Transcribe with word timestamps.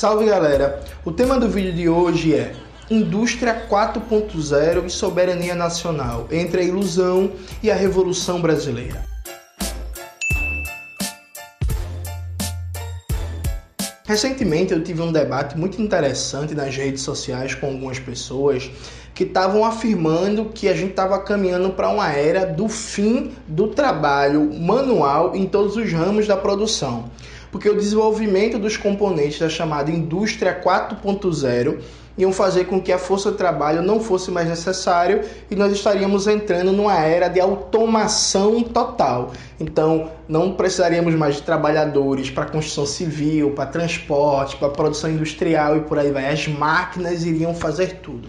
Salve 0.00 0.24
galera! 0.24 0.80
O 1.04 1.12
tema 1.12 1.38
do 1.38 1.46
vídeo 1.46 1.74
de 1.74 1.86
hoje 1.86 2.34
é 2.34 2.54
Indústria 2.90 3.68
4.0 3.68 4.86
e 4.86 4.88
soberania 4.88 5.54
nacional 5.54 6.26
entre 6.30 6.62
a 6.62 6.64
ilusão 6.64 7.32
e 7.62 7.70
a 7.70 7.74
revolução 7.74 8.40
brasileira. 8.40 9.04
Recentemente 14.06 14.72
eu 14.72 14.82
tive 14.82 15.02
um 15.02 15.12
debate 15.12 15.58
muito 15.58 15.82
interessante 15.82 16.54
nas 16.54 16.74
redes 16.74 17.02
sociais 17.02 17.54
com 17.54 17.66
algumas 17.66 17.98
pessoas 17.98 18.70
que 19.14 19.24
estavam 19.24 19.66
afirmando 19.66 20.46
que 20.46 20.66
a 20.66 20.72
gente 20.72 20.92
estava 20.92 21.18
caminhando 21.18 21.74
para 21.74 21.90
uma 21.90 22.10
era 22.10 22.46
do 22.46 22.70
fim 22.70 23.32
do 23.46 23.68
trabalho 23.68 24.50
manual 24.58 25.36
em 25.36 25.44
todos 25.44 25.76
os 25.76 25.92
ramos 25.92 26.26
da 26.26 26.38
produção 26.38 27.10
porque 27.50 27.68
o 27.68 27.76
desenvolvimento 27.76 28.58
dos 28.58 28.76
componentes 28.76 29.38
da 29.38 29.48
chamada 29.48 29.90
indústria 29.90 30.60
4.0 30.62 31.78
iam 32.18 32.32
fazer 32.32 32.64
com 32.64 32.80
que 32.80 32.92
a 32.92 32.98
força 32.98 33.30
de 33.30 33.38
trabalho 33.38 33.82
não 33.82 34.00
fosse 34.00 34.30
mais 34.30 34.48
necessário 34.48 35.22
e 35.50 35.56
nós 35.56 35.72
estaríamos 35.72 36.26
entrando 36.26 36.72
numa 36.72 36.98
era 36.98 37.28
de 37.28 37.40
automação 37.40 38.62
total. 38.62 39.32
Então, 39.58 40.10
não 40.28 40.52
precisaríamos 40.52 41.14
mais 41.14 41.36
de 41.36 41.42
trabalhadores 41.42 42.30
para 42.30 42.46
construção 42.46 42.84
civil, 42.84 43.52
para 43.52 43.66
transporte, 43.66 44.56
para 44.56 44.68
produção 44.68 45.10
industrial 45.10 45.76
e 45.76 45.80
por 45.80 45.98
aí 45.98 46.10
vai. 46.10 46.30
As 46.30 46.46
máquinas 46.46 47.24
iriam 47.24 47.54
fazer 47.54 48.00
tudo. 48.02 48.28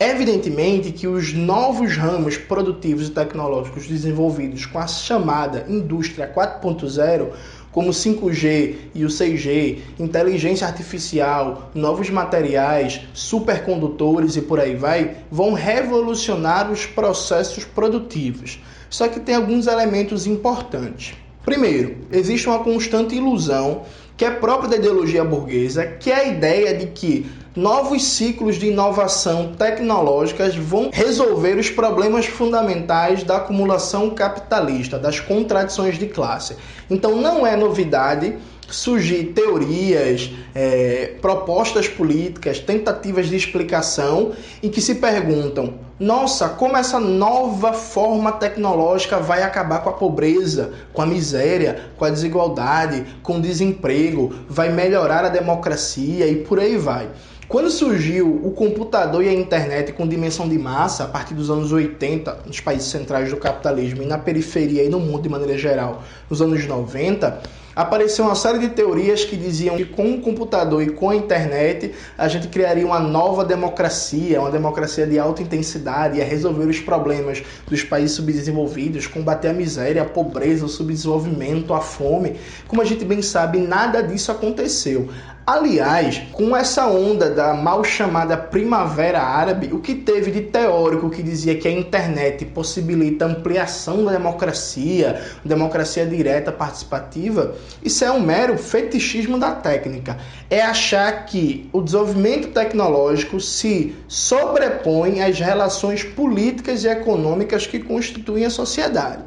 Evidentemente 0.00 0.92
que 0.92 1.08
os 1.08 1.34
novos 1.34 1.96
ramos 1.96 2.36
produtivos 2.36 3.08
e 3.08 3.10
tecnológicos 3.10 3.88
desenvolvidos 3.88 4.64
com 4.64 4.78
a 4.78 4.86
chamada 4.86 5.66
indústria 5.68 6.32
4.0 6.32 7.30
como 7.72 7.90
5G 7.90 8.74
e 8.94 9.04
o 9.04 9.08
6G, 9.08 9.78
inteligência 9.98 10.66
artificial, 10.66 11.70
novos 11.74 12.10
materiais, 12.10 13.00
supercondutores 13.12 14.36
e 14.36 14.42
por 14.42 14.58
aí 14.58 14.74
vai, 14.74 15.16
vão 15.30 15.52
revolucionar 15.52 16.70
os 16.70 16.86
processos 16.86 17.64
produtivos. 17.64 18.60
Só 18.90 19.06
que 19.08 19.20
tem 19.20 19.34
alguns 19.34 19.66
elementos 19.66 20.26
importantes. 20.26 21.14
Primeiro, 21.48 21.96
existe 22.12 22.46
uma 22.46 22.58
constante 22.58 23.14
ilusão 23.14 23.80
que 24.18 24.24
é 24.26 24.30
própria 24.30 24.68
da 24.68 24.76
ideologia 24.76 25.24
burguesa, 25.24 25.86
que 25.86 26.10
é 26.10 26.16
a 26.16 26.24
ideia 26.24 26.76
de 26.76 26.88
que 26.88 27.24
novos 27.56 28.04
ciclos 28.04 28.56
de 28.56 28.66
inovação 28.66 29.54
tecnológicas 29.54 30.54
vão 30.54 30.90
resolver 30.92 31.56
os 31.56 31.70
problemas 31.70 32.26
fundamentais 32.26 33.24
da 33.24 33.38
acumulação 33.38 34.10
capitalista, 34.10 34.98
das 34.98 35.20
contradições 35.20 35.98
de 35.98 36.08
classe. 36.08 36.54
Então 36.90 37.16
não 37.16 37.46
é 37.46 37.56
novidade 37.56 38.36
surgir 38.68 39.32
teorias, 39.32 40.30
é, 40.54 41.14
propostas 41.20 41.88
políticas, 41.88 42.58
tentativas 42.58 43.28
de 43.28 43.36
explicação 43.36 44.32
e 44.62 44.68
que 44.68 44.80
se 44.80 44.96
perguntam: 44.96 45.74
nossa, 45.98 46.48
como 46.50 46.76
essa 46.76 47.00
nova 47.00 47.72
forma 47.72 48.32
tecnológica 48.32 49.18
vai 49.18 49.42
acabar 49.42 49.80
com 49.80 49.90
a 49.90 49.94
pobreza, 49.94 50.72
com 50.92 51.02
a 51.02 51.06
miséria, 51.06 51.90
com 51.96 52.04
a 52.04 52.10
desigualdade, 52.10 53.04
com 53.22 53.38
o 53.38 53.40
desemprego, 53.40 54.34
vai 54.48 54.70
melhorar 54.70 55.24
a 55.24 55.28
democracia 55.28 56.26
e 56.26 56.36
por 56.36 56.60
aí 56.60 56.76
vai. 56.76 57.08
Quando 57.48 57.70
surgiu 57.70 58.42
o 58.44 58.50
computador 58.50 59.24
e 59.24 59.28
a 59.30 59.32
internet 59.32 59.94
com 59.94 60.06
dimensão 60.06 60.46
de 60.46 60.58
massa, 60.58 61.04
a 61.04 61.08
partir 61.08 61.32
dos 61.32 61.48
anos 61.48 61.72
80, 61.72 62.40
nos 62.44 62.60
países 62.60 62.88
centrais 62.88 63.30
do 63.30 63.38
capitalismo 63.38 64.02
e 64.02 64.06
na 64.06 64.18
periferia 64.18 64.84
e 64.84 64.90
no 64.90 65.00
mundo 65.00 65.22
de 65.22 65.30
maneira 65.30 65.56
geral, 65.56 66.02
nos 66.28 66.42
anos 66.42 66.66
90, 66.66 67.40
apareceu 67.78 68.24
uma 68.24 68.34
série 68.34 68.58
de 68.58 68.70
teorias 68.70 69.24
que 69.24 69.36
diziam 69.36 69.76
que 69.76 69.84
com 69.84 70.14
o 70.14 70.20
computador 70.20 70.82
e 70.82 70.90
com 70.90 71.10
a 71.10 71.14
internet 71.14 71.94
a 72.18 72.26
gente 72.26 72.48
criaria 72.48 72.84
uma 72.84 72.98
nova 72.98 73.44
democracia, 73.44 74.40
uma 74.40 74.50
democracia 74.50 75.06
de 75.06 75.16
alta 75.16 75.44
intensidade, 75.44 76.18
ia 76.18 76.24
resolver 76.24 76.64
os 76.64 76.80
problemas 76.80 77.40
dos 77.68 77.84
países 77.84 78.16
subdesenvolvidos, 78.16 79.06
combater 79.06 79.46
a 79.46 79.52
miséria, 79.52 80.02
a 80.02 80.04
pobreza, 80.04 80.64
o 80.64 80.68
subdesenvolvimento, 80.68 81.72
a 81.72 81.80
fome. 81.80 82.34
Como 82.66 82.82
a 82.82 82.84
gente 82.84 83.04
bem 83.04 83.22
sabe, 83.22 83.60
nada 83.60 84.02
disso 84.02 84.32
aconteceu. 84.32 85.08
Aliás, 85.50 86.20
com 86.32 86.54
essa 86.54 86.86
onda 86.88 87.30
da 87.30 87.54
mal 87.54 87.82
chamada 87.82 88.36
Primavera 88.36 89.22
Árabe, 89.22 89.70
o 89.72 89.78
que 89.78 89.94
teve 89.94 90.30
de 90.30 90.42
teórico 90.42 91.08
que 91.08 91.22
dizia 91.22 91.56
que 91.56 91.66
a 91.66 91.72
internet 91.72 92.44
possibilita 92.44 93.24
ampliação 93.24 94.04
da 94.04 94.12
democracia, 94.12 95.22
democracia 95.42 96.04
direta 96.04 96.52
participativa, 96.52 97.54
isso 97.82 98.04
é 98.04 98.12
um 98.12 98.20
mero 98.20 98.58
fetichismo 98.58 99.38
da 99.38 99.52
técnica. 99.52 100.18
É 100.50 100.60
achar 100.60 101.24
que 101.24 101.66
o 101.72 101.80
desenvolvimento 101.80 102.48
tecnológico 102.48 103.40
se 103.40 103.96
sobrepõe 104.06 105.22
às 105.22 105.40
relações 105.40 106.04
políticas 106.04 106.84
e 106.84 106.88
econômicas 106.88 107.66
que 107.66 107.78
constituem 107.78 108.44
a 108.44 108.50
sociedade. 108.50 109.22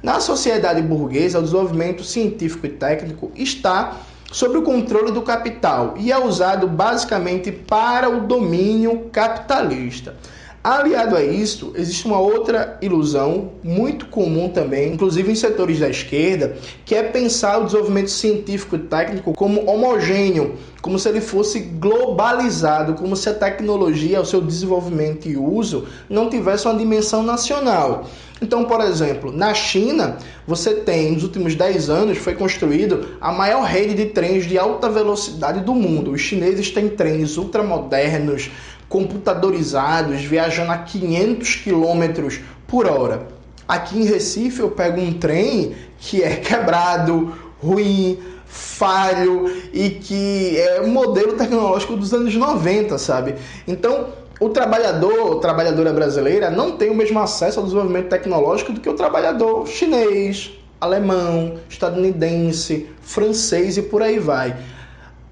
Na 0.00 0.20
sociedade 0.20 0.80
burguesa, 0.82 1.40
o 1.40 1.42
desenvolvimento 1.42 2.04
científico 2.04 2.64
e 2.64 2.68
técnico 2.68 3.32
está 3.34 4.00
sob 4.34 4.58
o 4.58 4.62
controle 4.62 5.12
do 5.12 5.22
capital 5.22 5.94
e 5.96 6.10
é 6.10 6.18
usado 6.18 6.66
basicamente 6.66 7.52
para 7.52 8.10
o 8.10 8.26
domínio 8.26 9.08
capitalista. 9.12 10.16
Aliado 10.64 11.14
a 11.14 11.22
isso, 11.22 11.74
existe 11.76 12.06
uma 12.06 12.18
outra 12.18 12.78
ilusão 12.80 13.50
muito 13.62 14.06
comum 14.06 14.48
também, 14.48 14.94
inclusive 14.94 15.30
em 15.30 15.34
setores 15.34 15.78
da 15.78 15.90
esquerda, 15.90 16.56
que 16.86 16.94
é 16.94 17.02
pensar 17.02 17.58
o 17.58 17.66
desenvolvimento 17.66 18.10
científico 18.10 18.76
e 18.76 18.78
técnico 18.78 19.34
como 19.34 19.68
homogêneo, 19.68 20.54
como 20.80 20.98
se 20.98 21.06
ele 21.06 21.20
fosse 21.20 21.60
globalizado, 21.60 22.94
como 22.94 23.14
se 23.14 23.28
a 23.28 23.34
tecnologia, 23.34 24.22
o 24.22 24.24
seu 24.24 24.40
desenvolvimento 24.40 25.28
e 25.28 25.36
uso 25.36 25.84
não 26.08 26.30
tivesse 26.30 26.66
uma 26.66 26.78
dimensão 26.78 27.22
nacional. 27.22 28.06
Então, 28.40 28.64
por 28.64 28.80
exemplo, 28.80 29.30
na 29.32 29.54
China, 29.54 30.18
você 30.46 30.74
tem, 30.74 31.12
nos 31.12 31.22
últimos 31.22 31.54
10 31.54 31.88
anos, 31.88 32.18
foi 32.18 32.34
construído 32.34 33.16
a 33.20 33.32
maior 33.32 33.62
rede 33.62 33.94
de 33.94 34.06
trens 34.06 34.44
de 34.44 34.58
alta 34.58 34.90
velocidade 34.90 35.60
do 35.60 35.74
mundo. 35.74 36.10
Os 36.10 36.20
chineses 36.20 36.70
têm 36.70 36.88
trens 36.88 37.38
ultramodernos, 37.38 38.50
computadorizados, 38.94 40.22
viajando 40.22 40.70
a 40.70 40.78
500 40.78 41.56
km 41.56 42.28
por 42.64 42.86
hora. 42.86 43.26
Aqui 43.66 43.98
em 43.98 44.04
Recife 44.04 44.60
eu 44.60 44.70
pego 44.70 45.00
um 45.00 45.14
trem 45.14 45.74
que 45.98 46.22
é 46.22 46.36
quebrado, 46.38 47.34
ruim, 47.60 48.20
falho 48.46 49.52
e 49.72 49.90
que 49.90 50.56
é 50.60 50.80
um 50.80 50.92
modelo 50.92 51.32
tecnológico 51.32 51.96
dos 51.96 52.14
anos 52.14 52.36
90, 52.36 52.96
sabe? 52.96 53.34
Então, 53.66 54.10
o 54.38 54.50
trabalhador, 54.50 55.38
a 55.38 55.40
trabalhadora 55.40 55.92
brasileira 55.92 56.48
não 56.48 56.76
tem 56.76 56.88
o 56.88 56.94
mesmo 56.94 57.18
acesso 57.18 57.58
ao 57.58 57.64
desenvolvimento 57.64 58.10
tecnológico 58.10 58.74
do 58.74 58.80
que 58.80 58.88
o 58.88 58.94
trabalhador 58.94 59.66
chinês, 59.66 60.52
alemão, 60.80 61.56
estadunidense, 61.68 62.88
francês 63.02 63.76
e 63.76 63.82
por 63.82 64.02
aí 64.02 64.20
vai. 64.20 64.56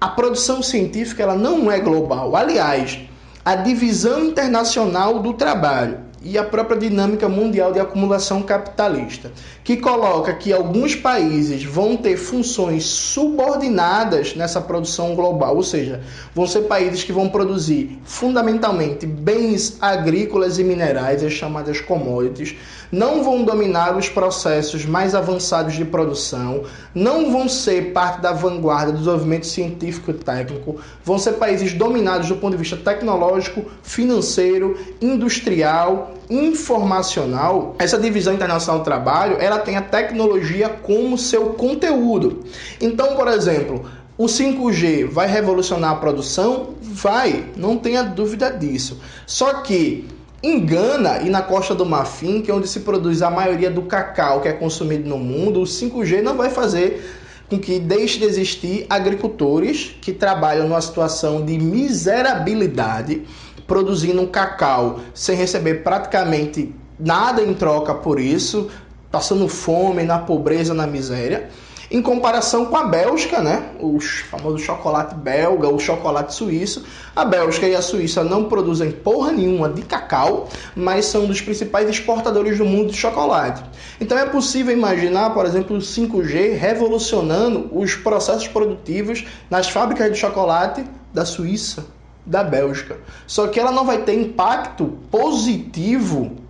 A 0.01 0.09
produção 0.09 0.61
científica 0.61 1.23
ela 1.23 1.35
não 1.35 1.71
é 1.71 1.79
global. 1.79 2.35
Aliás, 2.35 2.99
a 3.45 3.55
divisão 3.55 4.23
internacional 4.25 5.19
do 5.19 5.33
trabalho 5.33 5.99
e 6.23 6.37
a 6.37 6.43
própria 6.43 6.79
dinâmica 6.79 7.27
mundial 7.27 7.73
de 7.73 7.79
acumulação 7.79 8.41
capitalista, 8.41 9.29
que 9.61 9.75
coloca 9.75 10.33
que 10.33 10.53
alguns 10.53 10.95
países 10.95 11.65
vão 11.65 11.97
ter 11.97 12.15
funções 12.15 12.85
subordinadas 12.85 14.33
nessa 14.33 14.61
produção 14.61 15.15
global, 15.15 15.57
ou 15.57 15.63
seja, 15.63 16.01
vão 16.33 16.47
ser 16.47 16.61
países 16.61 17.03
que 17.03 17.11
vão 17.11 17.27
produzir 17.27 17.99
fundamentalmente 18.05 19.05
bens 19.05 19.77
agrícolas 19.81 20.57
e 20.57 20.63
minerais, 20.63 21.21
as 21.21 21.33
chamadas 21.33 21.81
commodities, 21.81 22.55
não 22.93 23.23
vão 23.23 23.43
dominar 23.43 23.97
os 23.97 24.07
processos 24.07 24.85
mais 24.85 25.15
avançados 25.15 25.73
de 25.73 25.83
produção, 25.83 26.63
não 26.93 27.31
vão 27.31 27.49
ser 27.49 27.91
parte 27.91 28.21
da 28.21 28.31
vanguarda 28.31 28.91
do 28.91 28.99
desenvolvimento 28.99 29.47
científico 29.47 30.11
e 30.11 30.13
técnico, 30.13 30.79
vão 31.03 31.17
ser 31.17 31.33
países 31.33 31.73
dominados 31.73 32.27
do 32.27 32.35
ponto 32.35 32.51
de 32.51 32.57
vista 32.57 32.77
tecnológico, 32.77 33.65
financeiro, 33.81 34.77
industrial 35.01 36.13
informacional, 36.29 37.75
essa 37.77 37.97
divisão 37.97 38.33
internacional 38.33 38.79
do 38.79 38.85
trabalho, 38.85 39.37
ela 39.39 39.59
tem 39.59 39.75
a 39.75 39.81
tecnologia 39.81 40.69
como 40.69 41.17
seu 41.17 41.47
conteúdo. 41.47 42.43
Então, 42.79 43.15
por 43.15 43.27
exemplo, 43.27 43.85
o 44.17 44.25
5G 44.25 45.07
vai 45.07 45.27
revolucionar 45.27 45.91
a 45.91 45.95
produção? 45.95 46.75
Vai, 46.81 47.45
não 47.57 47.77
tenha 47.77 48.03
dúvida 48.03 48.51
disso. 48.51 49.01
Só 49.25 49.61
que 49.61 50.07
em 50.43 50.65
Gana 50.65 51.21
e 51.21 51.29
na 51.29 51.41
Costa 51.41 51.73
do 51.73 51.85
Marfim, 51.85 52.41
que 52.41 52.51
é 52.51 52.53
onde 52.53 52.67
se 52.67 52.81
produz 52.81 53.21
a 53.21 53.31
maioria 53.31 53.71
do 53.71 53.83
cacau 53.83 54.41
que 54.41 54.49
é 54.49 54.53
consumido 54.53 55.07
no 55.07 55.17
mundo, 55.17 55.61
o 55.61 55.63
5G 55.63 56.21
não 56.21 56.35
vai 56.35 56.49
fazer 56.49 57.01
com 57.49 57.57
que 57.57 57.79
deixe 57.79 58.19
de 58.19 58.25
existir 58.25 58.85
agricultores 58.89 59.95
que 60.01 60.11
trabalham 60.11 60.67
numa 60.67 60.81
situação 60.81 61.45
de 61.45 61.57
miserabilidade 61.57 63.23
produzindo 63.65 64.21
um 64.21 64.27
cacau 64.27 64.99
sem 65.13 65.37
receber 65.37 65.75
praticamente 65.75 66.75
nada 66.99 67.41
em 67.41 67.53
troca 67.53 67.93
por 67.93 68.19
isso, 68.19 68.69
passando 69.09 69.47
fome, 69.47 70.03
na 70.03 70.19
pobreza, 70.19 70.73
na 70.73 70.85
miséria. 70.85 71.49
Em 71.93 72.01
comparação 72.01 72.65
com 72.65 72.75
a 72.75 72.85
Bélgica, 72.85 73.39
né? 73.39 73.69
O 73.79 73.99
famoso 73.99 74.57
chocolate 74.57 75.13
belga, 75.13 75.69
o 75.69 75.77
chocolate 75.77 76.33
suíço. 76.33 76.83
A 77.15 77.23
Bélgica 77.23 77.67
e 77.67 77.75
a 77.75 77.83
Suíça 77.83 78.23
não 78.23 78.45
produzem 78.45 78.91
porra 78.91 79.31
nenhuma 79.31 79.69
de 79.69 79.83
cacau, 79.83 80.49
mas 80.75 81.05
são 81.05 81.27
dos 81.27 81.39
principais 81.39 81.87
exportadores 81.87 82.57
do 82.57 82.65
mundo 82.65 82.89
de 82.89 82.97
chocolate. 82.97 83.63
Então 84.01 84.17
é 84.17 84.25
possível 84.25 84.75
imaginar, 84.75 85.35
por 85.35 85.45
exemplo, 85.45 85.77
o 85.77 85.79
5G 85.79 86.57
revolucionando 86.57 87.69
os 87.71 87.93
processos 87.93 88.47
produtivos 88.47 89.23
nas 89.47 89.69
fábricas 89.69 90.11
de 90.11 90.17
chocolate 90.17 90.83
da 91.13 91.25
Suíça, 91.25 91.85
da 92.25 92.43
Bélgica. 92.43 92.97
Só 93.27 93.45
que 93.45 93.59
ela 93.59 93.71
não 93.71 93.85
vai 93.85 93.99
ter 93.99 94.15
impacto 94.19 94.97
positivo 95.11 96.42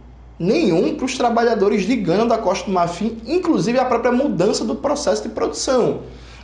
nenhum 0.43 0.95
para 0.95 1.05
os 1.05 1.17
trabalhadores 1.17 1.83
de 1.83 1.95
Gana 1.95 2.25
da 2.25 2.37
Costa 2.37 2.65
do 2.65 2.71
Marfim, 2.71 3.17
inclusive 3.25 3.79
a 3.79 3.85
própria 3.85 4.11
mudança 4.11 4.65
do 4.65 4.75
processo 4.75 5.23
de 5.23 5.29
produção. 5.29 6.01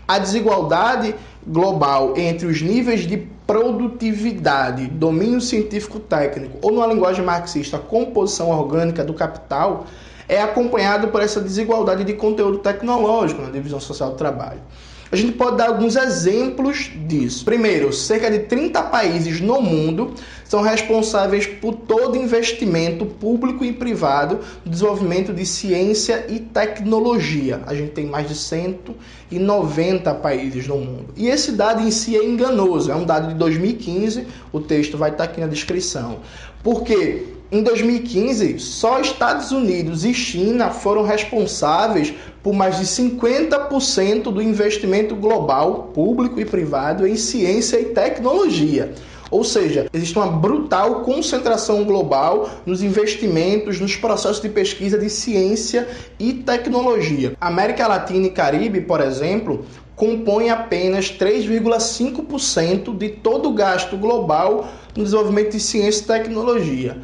A 0.07 0.17
desigualdade 0.17 1.13
global 1.45 2.13
entre 2.15 2.47
os 2.47 2.61
níveis 2.61 3.01
de 3.01 3.17
produtividade, 3.45 4.87
domínio 4.87 5.41
científico 5.41 5.99
técnico 5.99 6.57
ou 6.61 6.71
numa 6.71 6.87
linguagem 6.87 7.23
marxista, 7.23 7.77
composição 7.77 8.49
orgânica 8.49 9.03
do 9.03 9.13
capital 9.13 9.85
é 10.27 10.41
acompanhado 10.41 11.09
por 11.09 11.21
essa 11.21 11.41
desigualdade 11.41 12.03
de 12.03 12.13
conteúdo 12.13 12.59
tecnológico 12.59 13.41
na 13.41 13.49
divisão 13.49 13.79
social 13.79 14.11
do 14.11 14.15
trabalho. 14.15 14.61
A 15.11 15.15
gente 15.15 15.31
pode 15.31 15.57
dar 15.57 15.69
alguns 15.69 15.95
exemplos 15.95 16.91
disso. 17.07 17.43
Primeiro, 17.43 17.91
cerca 17.91 18.29
de 18.29 18.39
30 18.39 18.83
países 18.83 19.41
no 19.41 19.59
mundo 19.59 20.13
são 20.45 20.61
responsáveis 20.61 21.47
por 21.47 21.73
todo 21.73 22.15
investimento 22.15 23.07
público 23.07 23.65
e 23.65 23.73
privado 23.73 24.39
no 24.63 24.71
desenvolvimento 24.71 25.33
de 25.33 25.45
ciência 25.47 26.27
e 26.29 26.39
tecnologia. 26.39 27.61
A 27.65 27.73
gente 27.73 27.91
tem 27.91 28.05
mais 28.05 28.27
de 28.27 28.35
190 28.35 30.13
países 30.15 30.67
no 30.67 30.77
mundo. 30.77 31.07
E 31.17 31.27
esse 31.27 31.53
dado 31.53 31.81
em 31.81 31.89
si 31.89 32.15
é 32.15 32.23
enganoso, 32.23 32.91
é 32.91 32.95
um 32.95 33.03
dado 33.03 33.29
de 33.29 33.33
2015, 33.33 34.27
o 34.51 34.59
texto 34.59 34.95
vai 34.95 35.09
estar 35.09 35.23
aqui 35.23 35.41
na 35.41 35.47
descrição. 35.47 36.19
Porque 36.63 37.38
em 37.51 37.63
2015, 37.63 38.59
só 38.59 39.01
Estados 39.01 39.51
Unidos 39.51 40.05
e 40.05 40.13
China 40.13 40.69
foram 40.69 41.01
responsáveis 41.01 42.13
por 42.43 42.53
mais 42.53 42.77
de 42.77 42.85
50% 42.85 44.31
do 44.31 44.39
investimento 44.39 45.15
global, 45.15 45.89
público 45.91 46.39
e 46.39 46.45
privado, 46.45 47.07
em 47.07 47.15
ciência 47.15 47.79
e 47.79 47.85
tecnologia. 47.85 48.93
Ou 49.31 49.43
seja, 49.43 49.87
existe 49.91 50.15
uma 50.15 50.27
brutal 50.27 51.01
concentração 51.01 51.83
global 51.83 52.49
nos 52.67 52.83
investimentos, 52.83 53.79
nos 53.79 53.95
processos 53.95 54.41
de 54.41 54.49
pesquisa 54.49 54.97
de 54.99 55.09
ciência 55.09 55.87
e 56.19 56.33
tecnologia. 56.33 57.33
América 57.41 57.87
Latina 57.87 58.27
e 58.27 58.31
Caribe, 58.31 58.81
por 58.81 59.01
exemplo, 59.01 59.65
compõem 59.95 60.49
apenas 60.49 61.11
3,5% 61.11 62.95
de 62.95 63.09
todo 63.09 63.49
o 63.49 63.53
gasto 63.53 63.97
global 63.97 64.67
no 64.95 65.03
desenvolvimento 65.03 65.51
de 65.51 65.59
ciência 65.59 66.03
e 66.03 66.05
tecnologia. 66.05 66.97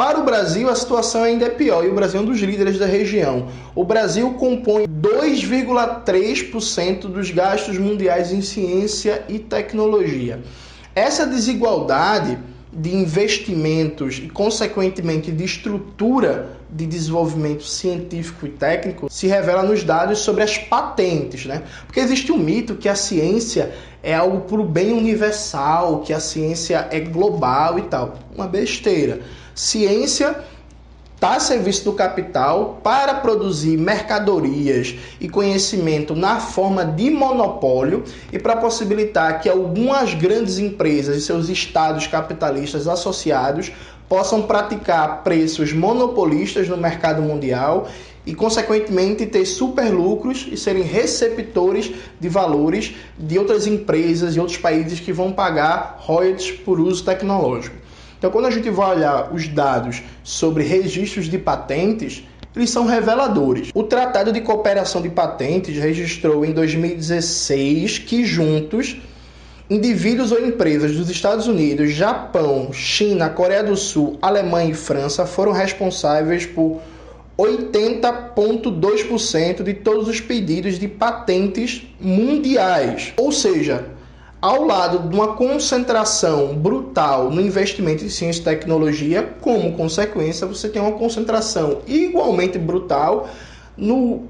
Para 0.00 0.18
o 0.18 0.24
Brasil, 0.24 0.70
a 0.70 0.74
situação 0.74 1.22
ainda 1.22 1.44
é 1.44 1.50
pior 1.50 1.84
e 1.84 1.88
o 1.88 1.94
Brasil 1.94 2.20
é 2.20 2.22
um 2.22 2.26
dos 2.26 2.40
líderes 2.40 2.78
da 2.78 2.86
região. 2.86 3.48
O 3.74 3.84
Brasil 3.84 4.32
compõe 4.32 4.86
2,3% 4.88 7.00
dos 7.00 7.30
gastos 7.30 7.76
mundiais 7.76 8.32
em 8.32 8.40
ciência 8.40 9.22
e 9.28 9.38
tecnologia. 9.38 10.40
Essa 10.94 11.26
desigualdade 11.26 12.38
de 12.72 12.96
investimentos 12.96 14.16
e, 14.16 14.30
consequentemente, 14.30 15.30
de 15.30 15.44
estrutura 15.44 16.58
de 16.70 16.86
desenvolvimento 16.86 17.64
científico 17.64 18.46
e 18.46 18.50
técnico 18.50 19.06
se 19.10 19.26
revela 19.26 19.62
nos 19.62 19.84
dados 19.84 20.20
sobre 20.20 20.42
as 20.42 20.56
patentes, 20.56 21.44
né? 21.44 21.62
Porque 21.84 22.00
existe 22.00 22.32
um 22.32 22.38
mito 22.38 22.76
que 22.76 22.88
a 22.88 22.94
ciência 22.94 23.70
é 24.02 24.14
algo 24.14 24.48
para 24.48 24.62
o 24.62 24.64
bem 24.64 24.94
universal, 24.94 26.00
que 26.00 26.14
a 26.14 26.20
ciência 26.20 26.88
é 26.90 27.00
global 27.00 27.78
e 27.78 27.82
tal. 27.82 28.14
Uma 28.34 28.48
besteira. 28.48 29.20
Ciência 29.62 30.38
está 31.14 31.34
a 31.34 31.38
serviço 31.38 31.84
do 31.84 31.92
capital 31.92 32.80
para 32.82 33.16
produzir 33.16 33.76
mercadorias 33.76 34.94
e 35.20 35.28
conhecimento 35.28 36.16
na 36.16 36.40
forma 36.40 36.82
de 36.82 37.10
monopólio 37.10 38.02
e 38.32 38.38
para 38.38 38.56
possibilitar 38.56 39.38
que 39.38 39.50
algumas 39.50 40.14
grandes 40.14 40.58
empresas 40.58 41.14
e 41.14 41.20
seus 41.20 41.50
estados 41.50 42.06
capitalistas 42.06 42.88
associados 42.88 43.70
possam 44.08 44.44
praticar 44.44 45.22
preços 45.22 45.74
monopolistas 45.74 46.66
no 46.66 46.78
mercado 46.78 47.20
mundial 47.20 47.86
e, 48.24 48.34
consequentemente, 48.34 49.26
ter 49.26 49.44
superlucros 49.44 50.48
e 50.50 50.56
serem 50.56 50.84
receptores 50.84 51.92
de 52.18 52.28
valores 52.30 52.94
de 53.18 53.38
outras 53.38 53.66
empresas 53.66 54.36
e 54.36 54.40
outros 54.40 54.56
países 54.56 54.98
que 55.00 55.12
vão 55.12 55.30
pagar 55.32 55.98
royalties 56.00 56.50
por 56.50 56.80
uso 56.80 57.04
tecnológico. 57.04 57.79
Então, 58.20 58.30
quando 58.30 58.44
a 58.44 58.50
gente 58.50 58.68
vai 58.68 58.96
olhar 58.96 59.32
os 59.32 59.48
dados 59.48 60.02
sobre 60.22 60.62
registros 60.62 61.24
de 61.24 61.38
patentes, 61.38 62.22
eles 62.54 62.68
são 62.68 62.84
reveladores. 62.84 63.70
O 63.74 63.82
Tratado 63.82 64.30
de 64.30 64.42
Cooperação 64.42 65.00
de 65.00 65.08
Patentes 65.08 65.78
registrou 65.78 66.44
em 66.44 66.52
2016 66.52 68.00
que 68.00 68.22
juntos 68.22 69.00
indivíduos 69.70 70.32
ou 70.32 70.46
empresas 70.46 70.94
dos 70.94 71.08
Estados 71.08 71.46
Unidos, 71.46 71.92
Japão, 71.92 72.70
China, 72.74 73.30
Coreia 73.30 73.64
do 73.64 73.74
Sul, 73.74 74.18
Alemanha 74.20 74.72
e 74.72 74.74
França 74.74 75.24
foram 75.24 75.52
responsáveis 75.52 76.44
por 76.44 76.78
80,2% 77.38 79.62
de 79.62 79.72
todos 79.72 80.08
os 80.08 80.20
pedidos 80.20 80.78
de 80.78 80.88
patentes 80.88 81.86
mundiais. 81.98 83.14
Ou 83.16 83.32
seja, 83.32 83.98
ao 84.40 84.64
lado 84.64 85.08
de 85.08 85.14
uma 85.14 85.34
concentração 85.34 86.56
brutal 86.56 87.30
no 87.30 87.40
investimento 87.40 88.04
em 88.04 88.08
ciência 88.08 88.40
e 88.40 88.44
tecnologia, 88.44 89.34
como 89.40 89.72
consequência, 89.72 90.46
você 90.46 90.68
tem 90.68 90.80
uma 90.80 90.92
concentração 90.92 91.82
igualmente 91.86 92.58
brutal 92.58 93.28
no 93.76 94.24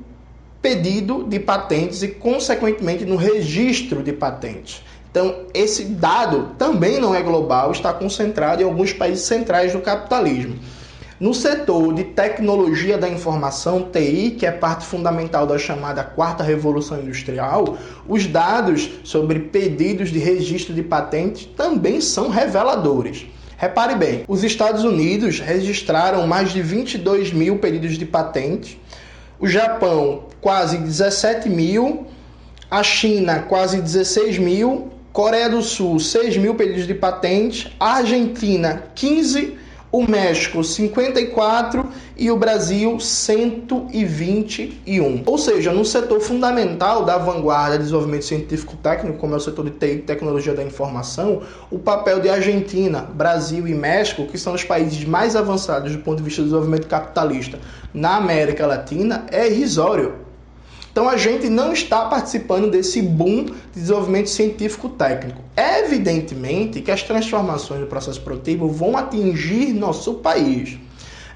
pedido 0.61 1.25
de 1.25 1.39
patentes 1.39 2.03
e, 2.03 2.09
consequentemente, 2.09 3.05
no 3.05 3.17
registro 3.17 4.03
de 4.03 4.12
patentes. 4.12 4.83
Então, 5.11 5.47
esse 5.55 5.85
dado 5.85 6.51
também 6.59 7.01
não 7.01 7.15
é 7.15 7.23
global, 7.23 7.73
está 7.73 7.93
concentrado 7.93 8.62
em 8.62 8.65
alguns 8.65 8.93
países 8.93 9.25
centrais 9.25 9.73
do 9.73 9.81
capitalismo. 9.81 10.57
No 11.20 11.34
setor 11.34 11.93
de 11.93 12.05
tecnologia 12.05 12.96
da 12.96 13.06
informação, 13.06 13.90
TI, 13.93 14.37
que 14.38 14.46
é 14.46 14.50
parte 14.50 14.87
fundamental 14.87 15.46
da 15.46 15.58
chamada 15.58 16.02
quarta 16.02 16.43
revolução 16.43 16.99
industrial, 16.99 17.76
os 18.08 18.26
dados 18.26 18.88
sobre 19.05 19.38
pedidos 19.38 20.08
de 20.08 20.19
registro 20.19 20.72
de 20.72 20.82
patentes 20.82 21.46
também 21.55 22.00
são 22.00 22.31
reveladores. 22.31 23.26
Repare 23.59 23.97
bem, 23.97 24.25
os 24.26 24.42
Estados 24.42 24.83
Unidos 24.83 25.40
registraram 25.40 26.26
mais 26.26 26.54
de 26.54 26.62
22 26.62 27.35
mil 27.35 27.59
pedidos 27.59 27.99
de 27.99 28.06
patentes, 28.06 28.78
o 29.38 29.47
Japão 29.47 30.25
quase 30.40 30.78
17 30.78 31.50
mil, 31.50 32.06
a 32.71 32.83
China 32.83 33.40
quase 33.47 33.83
16 33.83 34.38
mil, 34.38 34.88
Coreia 35.12 35.50
do 35.50 35.61
Sul 35.61 36.00
6 36.00 36.38
mil 36.38 36.54
pedidos 36.54 36.87
de 36.87 36.95
patente, 36.95 37.76
Argentina 37.78 38.85
15 38.95 39.60
o 39.92 40.09
México 40.09 40.62
54 40.62 41.85
e 42.16 42.30
o 42.30 42.37
Brasil 42.37 43.00
121. 43.00 45.25
Ou 45.26 45.37
seja, 45.37 45.73
no 45.73 45.85
setor 45.85 46.20
fundamental 46.20 47.04
da 47.04 47.18
vanguarda 47.18 47.76
de 47.76 47.85
desenvolvimento 47.85 48.25
científico 48.25 48.76
técnico, 48.76 49.18
como 49.18 49.35
é 49.35 49.37
o 49.37 49.40
setor 49.40 49.64
de 49.64 49.73
TI, 49.73 49.99
tecnologia 49.99 50.54
da 50.54 50.62
informação, 50.62 51.42
o 51.70 51.78
papel 51.78 52.20
de 52.20 52.28
Argentina, 52.28 53.00
Brasil 53.00 53.66
e 53.66 53.75
México, 53.75 54.26
que 54.26 54.38
são 54.38 54.54
os 54.54 54.62
países 54.62 55.04
mais 55.04 55.35
avançados 55.35 55.92
do 55.92 56.02
ponto 56.02 56.18
de 56.18 56.25
vista 56.25 56.42
do 56.42 56.44
desenvolvimento 56.44 56.87
capitalista 56.87 57.59
na 57.92 58.16
América 58.16 58.66
Latina, 58.66 59.26
é 59.30 59.49
irrisório. 59.49 60.29
Então 60.92 61.09
a 61.09 61.16
gente 61.16 61.49
não 61.49 61.73
está 61.73 62.06
participando 62.06 62.70
desse 62.70 63.00
boom 63.00 63.44
de 63.44 63.80
desenvolvimento 63.80 64.28
científico 64.28 64.88
técnico. 64.88 65.40
É 65.56 65.85
evidentemente 65.85 66.80
que 66.80 66.90
as 66.90 67.02
transformações 67.02 67.80
do 67.80 67.87
processo 67.87 68.20
produtivo 68.20 68.68
vão 68.68 68.97
atingir 68.97 69.73
nosso 69.73 70.14
país. 70.14 70.78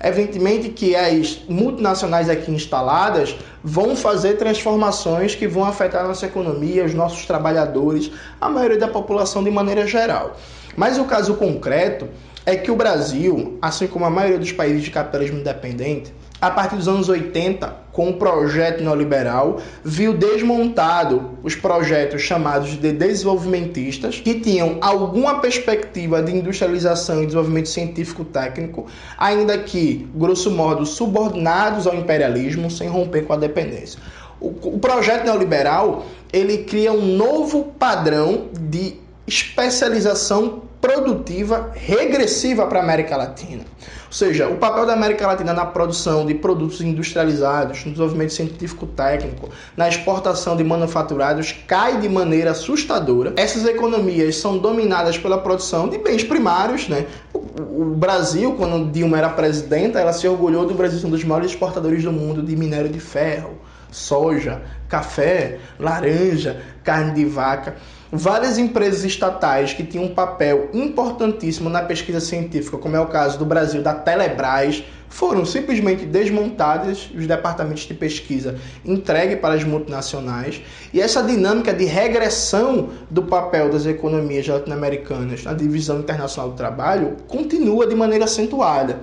Evidentemente 0.03 0.69
que 0.71 0.95
as 0.95 1.41
multinacionais 1.49 2.29
aqui 2.29 2.51
instaladas 2.51 3.37
vão 3.63 3.97
fazer 3.97 4.35
transformações 4.35 5.35
que 5.35 5.47
vão 5.47 5.65
afetar 5.65 6.05
a 6.05 6.09
nossa 6.09 6.27
economia, 6.27 6.85
os 6.85 6.93
nossos 6.93 7.25
trabalhadores, 7.25 8.11
a 8.41 8.51
maioria 8.51 8.79
da 8.79 8.89
população 8.89 9.43
de 9.43 9.51
maneira 9.51 9.87
geral. 9.87 10.37
Mas 10.77 10.99
o 10.99 11.05
caso 11.05 11.35
concreto 11.37 12.09
é 12.45 12.57
que 12.57 12.71
o 12.71 12.77
Brasil, 12.77 13.57
assim 13.63 13.87
como 13.87 14.05
a 14.05 14.11
maioria 14.11 14.39
dos 14.39 14.53
países 14.53 14.83
de 14.83 14.91
capitalismo 14.91 15.39
independente, 15.39 16.13
a 16.41 16.51
partir 16.51 16.77
dos 16.77 16.89
anos 16.89 17.09
80, 17.09 17.84
com 17.95 18.11
o 18.11 18.15
projeto 18.15 18.83
neoliberal, 18.83 19.61
viu 19.85 20.13
desmontado 20.13 21.39
os 21.45 21.55
projetos 21.55 22.23
chamados 22.23 22.71
de 22.71 22.91
desenvolvimentistas, 22.91 24.19
que 24.19 24.41
tinham 24.41 24.79
alguma 24.81 25.39
perspectiva 25.39 26.21
de 26.21 26.33
industrialização 26.33 27.23
e 27.23 27.27
desenvolvimento 27.27 27.69
científico-técnico, 27.69 28.87
ainda 29.17 29.57
que, 29.59 30.09
grosso 30.13 30.51
modo, 30.51 30.85
subordinados 30.85 31.87
ao 31.87 31.95
imperialismo, 31.95 32.69
sem 32.69 32.89
romper 32.89 33.27
com 33.27 33.33
a 33.33 33.37
dependência. 33.37 34.01
O, 34.41 34.49
o 34.49 34.79
projeto 34.81 35.25
neoliberal 35.25 36.05
ele 36.33 36.65
cria 36.65 36.93
um 36.93 37.17
novo 37.17 37.63
padrão 37.79 38.49
de 38.59 39.04
especialização 39.27 40.63
produtiva 40.81 41.71
regressiva 41.75 42.67
para 42.67 42.79
a 42.79 42.83
América 42.83 43.17
Latina. 43.17 43.63
Ou 44.07 44.13
seja, 44.13 44.49
o 44.49 44.57
papel 44.57 44.85
da 44.87 44.93
América 44.93 45.27
Latina 45.27 45.53
na 45.53 45.65
produção 45.65 46.27
de 46.27 46.35
produtos 46.35 46.81
industrializados, 46.83 47.85
no 47.85 47.91
desenvolvimento 47.93 48.33
científico-técnico, 48.35 49.49
na 49.77 49.89
exportação 49.89 50.57
de 50.57 50.63
manufaturados 50.63 51.53
cai 51.67 51.99
de 52.01 52.09
maneira 52.09 52.51
assustadora. 52.51 53.33
Essas 53.37 53.65
economias 53.65 54.37
são 54.37 54.59
dominadas 54.59 55.17
pela 55.17 55.39
produção 55.39 55.89
de 55.89 55.99
bens 55.99 56.23
primários, 56.23 56.87
né? 56.89 57.07
O 57.33 57.87
Brasil, 57.97 58.53
quando 58.53 58.93
Dilma 58.93 59.19
era 59.19 59.31
presidenta, 59.31 59.99
ela 59.99 60.13
se 60.13 60.29
orgulhou 60.29 60.67
do 60.67 60.75
Brasil 60.75 61.01
ser 61.01 61.07
um 61.07 61.11
dos 61.11 61.25
maiores 61.25 61.51
exportadores 61.51 62.05
do 62.05 62.13
mundo 62.13 62.43
de 62.43 62.55
minério 62.55 62.91
de 62.91 63.01
ferro, 63.01 63.59
soja, 63.95 64.61
café, 64.89 65.59
laranja, 65.79 66.61
carne 66.83 67.13
de 67.13 67.25
vaca. 67.25 67.77
Várias 68.11 68.59
empresas 68.59 69.05
estatais 69.05 69.73
que 69.73 69.83
tinham 69.83 70.05
um 70.05 70.15
papel 70.15 70.69
importantíssimo 70.73 71.69
na 71.71 71.83
pesquisa 71.83 72.21
científica, 72.21 72.77
como 72.77 72.97
é 72.97 73.01
o 73.01 73.07
caso 73.07 73.39
do 73.39 73.45
Brasil 73.45 73.83
da 73.83 73.95
Telebrás, 73.95 74.85
foram 75.09 75.45
simplesmente 75.45 76.05
desmontadas, 76.05 77.09
os 77.17 77.27
departamentos 77.27 77.85
de 77.85 77.95
pesquisa 77.95 78.57
entregues 78.85 79.39
para 79.39 79.55
as 79.55 79.65
multinacionais, 79.65 80.61
e 80.93 81.01
essa 81.01 81.23
dinâmica 81.23 81.73
de 81.73 81.85
regressão 81.85 82.91
do 83.11 83.23
papel 83.23 83.71
das 83.71 83.87
economias 83.87 84.47
latino-americanas 84.47 85.45
na 85.45 85.53
divisão 85.53 86.01
internacional 86.01 86.51
do 86.51 86.57
trabalho 86.57 87.17
continua 87.29 87.87
de 87.87 87.95
maneira 87.95 88.25
acentuada. 88.25 89.01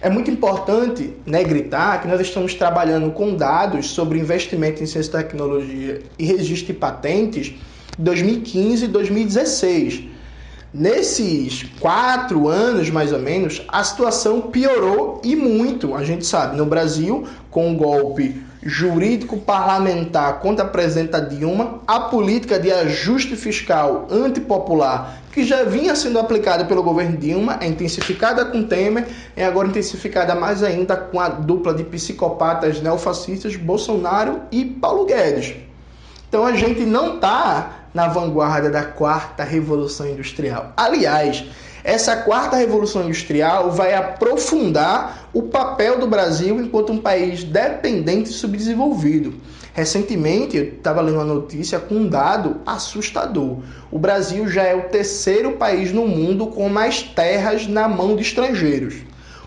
É 0.00 0.08
muito 0.08 0.30
importante 0.30 1.12
né, 1.26 1.42
gritar 1.42 2.00
que 2.00 2.06
nós 2.06 2.20
estamos 2.20 2.54
trabalhando 2.54 3.10
com 3.10 3.34
dados 3.34 3.90
sobre 3.90 4.18
investimento 4.18 4.80
em 4.80 4.86
ciência 4.86 5.10
e 5.10 5.12
tecnologia 5.12 6.02
e 6.16 6.24
registro 6.24 6.72
de 6.72 6.74
patentes 6.74 7.54
2015 7.98 8.84
e 8.84 8.88
2016. 8.88 10.04
Nesses 10.72 11.64
quatro 11.80 12.46
anos, 12.46 12.90
mais 12.90 13.12
ou 13.12 13.18
menos, 13.18 13.62
a 13.66 13.82
situação 13.82 14.42
piorou 14.42 15.20
e 15.24 15.34
muito. 15.34 15.96
A 15.96 16.04
gente 16.04 16.24
sabe, 16.24 16.56
no 16.56 16.66
Brasil, 16.66 17.26
com 17.50 17.72
o 17.72 17.76
golpe 17.76 18.40
jurídico 18.62 19.38
parlamentar 19.38 20.40
contra 20.40 20.64
a 20.64 20.68
presidenta 20.68 21.20
Dilma, 21.20 21.80
a 21.86 22.00
política 22.00 22.58
de 22.58 22.70
ajuste 22.70 23.34
fiscal 23.34 24.06
antipopular 24.10 25.22
que 25.38 25.44
já 25.44 25.62
vinha 25.62 25.94
sendo 25.94 26.18
aplicada 26.18 26.64
pelo 26.64 26.82
governo 26.82 27.16
Dilma 27.16 27.58
é 27.60 27.66
intensificada 27.68 28.44
com 28.44 28.64
Temer 28.64 29.06
e 29.36 29.42
agora 29.44 29.68
intensificada 29.68 30.34
mais 30.34 30.64
ainda 30.64 30.96
com 30.96 31.20
a 31.20 31.28
dupla 31.28 31.72
de 31.72 31.84
psicopatas 31.84 32.82
neofascistas 32.82 33.54
Bolsonaro 33.54 34.40
e 34.50 34.64
Paulo 34.64 35.04
Guedes. 35.04 35.54
Então 36.28 36.44
a 36.44 36.54
gente 36.54 36.80
não 36.80 37.14
está 37.14 37.84
na 37.94 38.08
vanguarda 38.08 38.68
da 38.68 38.82
quarta 38.82 39.44
revolução 39.44 40.08
industrial. 40.08 40.72
Aliás, 40.76 41.44
essa 41.84 42.16
quarta 42.16 42.56
revolução 42.56 43.04
industrial 43.04 43.70
vai 43.70 43.94
aprofundar 43.94 45.28
o 45.32 45.42
papel 45.42 46.00
do 46.00 46.08
Brasil 46.08 46.60
enquanto 46.60 46.92
um 46.92 46.98
país 46.98 47.44
dependente 47.44 48.30
e 48.30 48.32
subdesenvolvido. 48.32 49.34
Recentemente, 49.74 50.56
eu 50.56 50.64
estava 50.64 51.00
lendo 51.00 51.16
uma 51.16 51.24
notícia 51.24 51.78
com 51.78 51.96
um 51.96 52.08
dado 52.08 52.60
assustador. 52.66 53.58
O 53.90 53.98
Brasil 53.98 54.48
já 54.48 54.62
é 54.62 54.74
o 54.74 54.88
terceiro 54.88 55.52
país 55.52 55.92
no 55.92 56.06
mundo 56.06 56.46
com 56.46 56.68
mais 56.68 57.02
terras 57.02 57.66
na 57.66 57.88
mão 57.88 58.16
de 58.16 58.22
estrangeiros. 58.22 58.96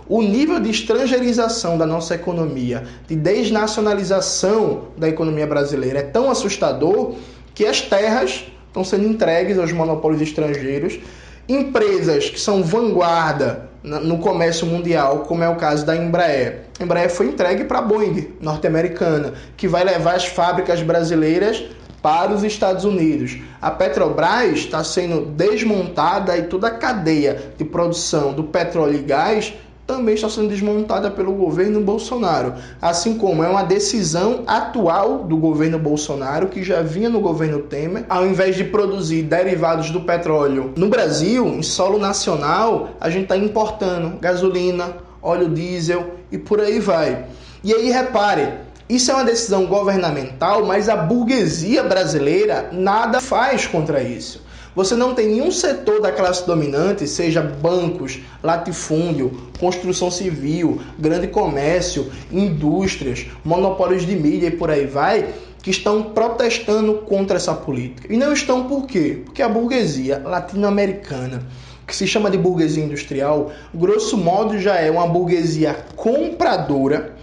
O 0.07 0.21
nível 0.21 0.59
de 0.59 0.69
estrangeirização 0.69 1.77
da 1.77 1.85
nossa 1.85 2.15
economia, 2.15 2.83
de 3.07 3.15
desnacionalização 3.15 4.89
da 4.97 5.07
economia 5.07 5.47
brasileira 5.47 5.99
é 5.99 6.03
tão 6.03 6.29
assustador 6.29 7.15
que 7.53 7.65
as 7.65 7.81
terras 7.81 8.45
estão 8.67 8.83
sendo 8.83 9.07
entregues 9.07 9.57
aos 9.57 9.71
monopólios 9.71 10.21
estrangeiros, 10.21 10.99
empresas 11.47 12.29
que 12.29 12.39
são 12.39 12.63
vanguarda 12.63 13.70
no 13.83 14.19
comércio 14.19 14.67
mundial, 14.67 15.19
como 15.27 15.43
é 15.43 15.49
o 15.49 15.55
caso 15.55 15.85
da 15.85 15.95
Embraer. 15.95 16.65
A 16.79 16.83
Embraer 16.83 17.09
foi 17.09 17.27
entregue 17.27 17.63
para 17.63 17.79
a 17.79 17.81
Boeing, 17.81 18.33
norte-americana, 18.39 19.33
que 19.57 19.67
vai 19.67 19.83
levar 19.83 20.15
as 20.15 20.25
fábricas 20.25 20.81
brasileiras 20.81 21.63
para 22.01 22.31
os 22.31 22.43
Estados 22.43 22.83
Unidos. 22.83 23.37
A 23.61 23.69
Petrobras 23.71 24.51
está 24.53 24.83
sendo 24.83 25.25
desmontada 25.25 26.37
e 26.37 26.43
toda 26.43 26.67
a 26.67 26.71
cadeia 26.71 27.53
de 27.57 27.63
produção 27.63 28.33
do 28.33 28.45
petróleo 28.45 28.95
e 28.95 29.03
gás 29.03 29.53
também 29.91 30.15
está 30.15 30.29
sendo 30.29 30.47
desmontada 30.47 31.11
pelo 31.11 31.33
governo 31.33 31.81
Bolsonaro, 31.81 32.53
assim 32.81 33.17
como 33.17 33.43
é 33.43 33.49
uma 33.49 33.63
decisão 33.63 34.43
atual 34.47 35.25
do 35.25 35.35
governo 35.35 35.77
Bolsonaro 35.77 36.47
que 36.47 36.63
já 36.63 36.81
vinha 36.81 37.09
no 37.09 37.19
governo 37.19 37.59
Temer, 37.59 38.05
ao 38.07 38.25
invés 38.25 38.55
de 38.55 38.63
produzir 38.63 39.23
derivados 39.23 39.91
do 39.91 39.99
petróleo 39.99 40.71
no 40.77 40.87
Brasil, 40.87 41.45
em 41.45 41.61
solo 41.61 41.99
nacional, 41.99 42.91
a 43.01 43.09
gente 43.09 43.23
está 43.23 43.35
importando 43.35 44.17
gasolina, 44.21 44.95
óleo 45.21 45.49
diesel 45.49 46.11
e 46.31 46.37
por 46.37 46.61
aí 46.61 46.79
vai. 46.79 47.25
E 47.61 47.73
aí 47.73 47.91
repare, 47.91 48.47
isso 48.87 49.11
é 49.11 49.13
uma 49.13 49.25
decisão 49.25 49.65
governamental, 49.65 50.65
mas 50.65 50.87
a 50.87 50.95
burguesia 50.95 51.83
brasileira 51.83 52.69
nada 52.71 53.19
faz 53.19 53.67
contra 53.67 54.01
isso. 54.01 54.41
Você 54.73 54.95
não 54.95 55.13
tem 55.13 55.27
nenhum 55.27 55.51
setor 55.51 55.99
da 55.99 56.13
classe 56.13 56.47
dominante, 56.47 57.05
seja 57.05 57.41
bancos, 57.41 58.19
latifúndio, 58.41 59.31
construção 59.59 60.09
civil, 60.09 60.81
grande 60.97 61.27
comércio, 61.27 62.09
indústrias, 62.31 63.25
monopólios 63.43 64.05
de 64.05 64.15
mídia 64.15 64.47
e 64.47 64.51
por 64.51 64.71
aí 64.71 64.85
vai, 64.85 65.27
que 65.61 65.71
estão 65.71 66.01
protestando 66.01 66.93
contra 66.99 67.35
essa 67.35 67.53
política. 67.53 68.11
E 68.11 68.15
não 68.15 68.31
estão 68.31 68.67
por 68.67 68.87
quê? 68.87 69.21
Porque 69.25 69.41
a 69.41 69.49
burguesia 69.49 70.21
latino-americana, 70.23 71.45
que 71.85 71.95
se 71.95 72.07
chama 72.07 72.31
de 72.31 72.37
burguesia 72.37 72.85
industrial, 72.85 73.51
grosso 73.73 74.15
modo 74.15 74.57
já 74.57 74.75
é 74.77 74.89
uma 74.89 75.05
burguesia 75.05 75.75
compradora 75.97 77.13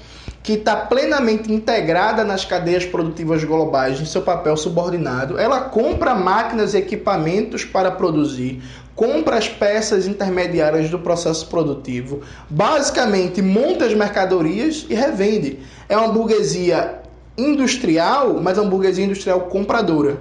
que 0.42 0.52
está 0.54 0.76
plenamente 0.76 1.52
integrada 1.52 2.24
nas 2.24 2.44
cadeias 2.44 2.84
produtivas 2.84 3.44
globais 3.44 4.00
em 4.00 4.04
seu 4.04 4.22
papel 4.22 4.56
subordinado, 4.56 5.38
ela 5.38 5.60
compra 5.60 6.14
máquinas 6.14 6.74
e 6.74 6.78
equipamentos 6.78 7.64
para 7.64 7.90
produzir, 7.90 8.62
compra 8.94 9.36
as 9.36 9.48
peças 9.48 10.06
intermediárias 10.06 10.90
do 10.90 10.98
processo 10.98 11.46
produtivo, 11.48 12.22
basicamente 12.48 13.42
monta 13.42 13.84
as 13.84 13.94
mercadorias 13.94 14.86
e 14.88 14.94
revende. 14.94 15.60
É 15.88 15.96
uma 15.96 16.08
burguesia 16.08 17.00
industrial, 17.36 18.40
mas 18.42 18.58
é 18.58 18.60
uma 18.60 18.70
burguesia 18.70 19.04
industrial 19.04 19.42
compradora, 19.42 20.18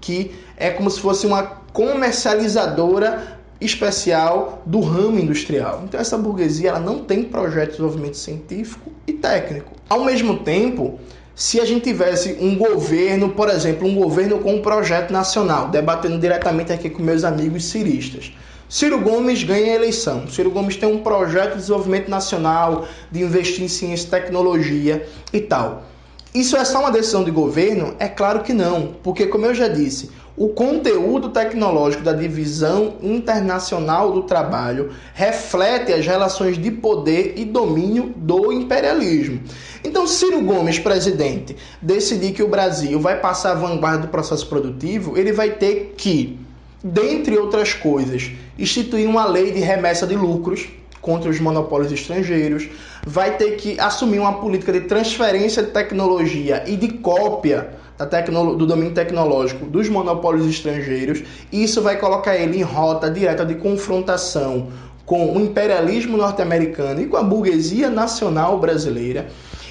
que 0.00 0.34
é 0.56 0.70
como 0.70 0.90
se 0.90 1.00
fosse 1.00 1.26
uma 1.26 1.42
comercializadora 1.72 3.40
especial 3.64 4.62
do 4.66 4.80
ramo 4.80 5.18
industrial. 5.18 5.82
Então 5.84 6.00
essa 6.00 6.18
burguesia 6.18 6.70
ela 6.70 6.80
não 6.80 7.00
tem 7.00 7.22
projeto 7.22 7.70
de 7.70 7.76
desenvolvimento 7.76 8.16
científico 8.16 8.92
e 9.06 9.12
técnico. 9.12 9.72
Ao 9.88 10.04
mesmo 10.04 10.38
tempo, 10.38 10.98
se 11.34 11.60
a 11.60 11.64
gente 11.64 11.84
tivesse 11.84 12.36
um 12.40 12.56
governo, 12.56 13.30
por 13.30 13.48
exemplo, 13.48 13.88
um 13.88 13.94
governo 13.94 14.38
com 14.38 14.54
um 14.54 14.62
projeto 14.62 15.10
nacional, 15.12 15.68
debatendo 15.68 16.18
diretamente 16.18 16.72
aqui 16.72 16.90
com 16.90 17.02
meus 17.02 17.24
amigos 17.24 17.64
ciristas, 17.64 18.32
Ciro 18.68 18.98
Gomes 19.00 19.42
ganha 19.42 19.72
a 19.72 19.74
eleição. 19.74 20.26
Ciro 20.28 20.50
Gomes 20.50 20.76
tem 20.76 20.88
um 20.88 21.02
projeto 21.02 21.52
de 21.52 21.56
desenvolvimento 21.58 22.08
nacional, 22.08 22.86
de 23.10 23.22
investir 23.22 23.62
em 23.62 23.68
ciência 23.68 24.06
e 24.06 24.10
tecnologia 24.10 25.06
e 25.32 25.40
tal. 25.40 25.84
Isso 26.34 26.56
é 26.56 26.64
só 26.64 26.80
uma 26.80 26.90
decisão 26.90 27.22
de 27.22 27.30
governo? 27.30 27.94
É 27.98 28.08
claro 28.08 28.40
que 28.40 28.54
não, 28.54 28.94
porque, 29.02 29.26
como 29.26 29.44
eu 29.44 29.54
já 29.54 29.68
disse, 29.68 30.10
o 30.36 30.48
conteúdo 30.48 31.28
tecnológico 31.28 32.02
da 32.02 32.12
divisão 32.12 32.94
internacional 33.02 34.12
do 34.12 34.22
trabalho 34.22 34.90
reflete 35.12 35.92
as 35.92 36.06
relações 36.06 36.56
de 36.56 36.70
poder 36.70 37.34
e 37.36 37.44
domínio 37.44 38.14
do 38.16 38.52
imperialismo. 38.52 39.40
Então, 39.84 40.06
Ciro 40.06 40.40
Gomes, 40.42 40.78
presidente, 40.78 41.56
decidir 41.80 42.32
que 42.32 42.42
o 42.42 42.48
Brasil 42.48 42.98
vai 42.98 43.20
passar 43.20 43.52
a 43.52 43.56
vanguarda 43.56 44.06
do 44.06 44.08
processo 44.08 44.46
produtivo, 44.46 45.18
ele 45.18 45.32
vai 45.32 45.50
ter 45.50 45.94
que, 45.96 46.38
dentre 46.82 47.36
outras 47.36 47.74
coisas, 47.74 48.30
instituir 48.58 49.08
uma 49.08 49.26
lei 49.26 49.52
de 49.52 49.60
remessa 49.60 50.06
de 50.06 50.14
lucros 50.14 50.68
contra 51.00 51.28
os 51.28 51.40
monopólios 51.40 51.92
estrangeiros, 51.92 52.68
vai 53.04 53.36
ter 53.36 53.56
que 53.56 53.78
assumir 53.78 54.20
uma 54.20 54.34
política 54.34 54.72
de 54.72 54.82
transferência 54.82 55.62
de 55.62 55.72
tecnologia 55.72 56.62
e 56.66 56.76
de 56.76 56.88
cópia 56.88 57.81
do 58.56 58.66
domínio 58.66 58.92
tecnológico 58.92 59.66
dos 59.66 59.88
monopólios 59.88 60.46
estrangeiros, 60.46 61.22
isso 61.52 61.80
vai 61.82 61.98
colocar 61.98 62.36
ele 62.36 62.58
em 62.58 62.62
rota 62.62 63.10
direta 63.10 63.44
de 63.44 63.54
confrontação 63.56 64.68
com 65.04 65.36
o 65.36 65.40
imperialismo 65.40 66.16
norte-americano 66.16 67.02
e 67.02 67.06
com 67.06 67.16
a 67.16 67.22
burguesia 67.22 67.90
nacional 67.90 68.58
brasileira. 68.58 69.26